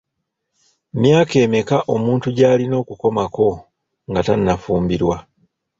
[1.01, 3.47] Myaka emeka omuntu gy'alina okukomako
[4.09, 5.15] nga tannafumbirwa?